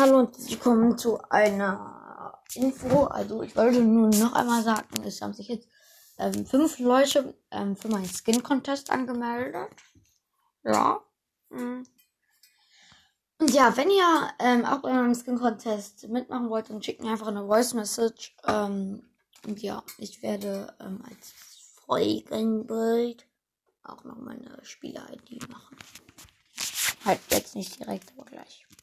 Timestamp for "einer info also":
1.28-3.42